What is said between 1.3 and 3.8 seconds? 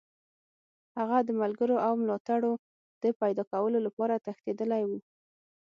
ملګرو او ملاتړو د پیداکولو